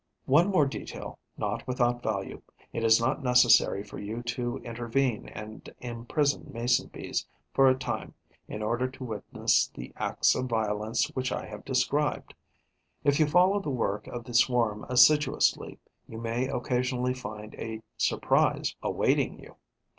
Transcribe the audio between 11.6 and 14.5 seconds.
described. If you follow the work of the